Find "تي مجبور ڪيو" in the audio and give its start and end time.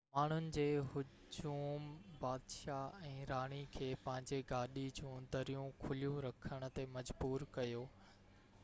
6.79-7.89